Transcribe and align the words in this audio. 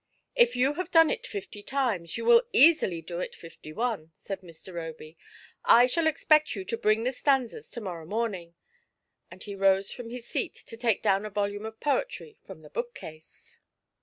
"If 0.35 0.55
you 0.55 0.73
have 0.73 0.89
done 0.89 1.11
it 1.11 1.27
fifty 1.27 1.61
times, 1.61 2.17
you 2.17 2.25
will 2.25 2.41
easily 2.51 3.03
do 3.03 3.19
it 3.19 3.35
fifty 3.35 3.71
one," 3.71 4.09
said 4.15 4.41
Mr. 4.41 4.73
Roby;" 4.73 5.15
I 5.79 5.85
shall 5.85 6.07
expect 6.07 6.55
you 6.55 6.65
to 6.65 6.75
bring 6.79 7.03
the 7.03 7.11
stanzas 7.11 7.69
to 7.69 7.81
morrow 7.81 8.07
morning:" 8.07 8.55
and 9.29 9.43
he 9.43 9.53
rose 9.53 9.91
from 9.91 10.09
his 10.09 10.27
seat 10.27 10.55
to 10.55 10.75
take 10.75 11.03
down 11.03 11.23
a 11.23 11.29
volume 11.29 11.67
of 11.67 11.79
poetry 11.79 12.39
from 12.47 12.63
the 12.63 12.71
bookcase. 12.71 13.59